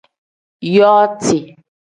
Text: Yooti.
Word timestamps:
Yooti. 0.73 1.37